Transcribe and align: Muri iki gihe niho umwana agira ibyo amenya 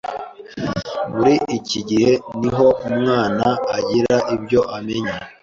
Muri 1.15 1.35
iki 1.57 1.79
gihe 1.89 2.11
niho 2.39 2.67
umwana 2.87 3.47
agira 3.77 4.15
ibyo 4.35 4.61
amenya 4.77 5.15